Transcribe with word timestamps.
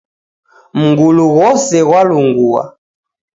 Mngulu 0.81 1.25
ghose 1.35 1.77
ghwalungua. 1.87 2.63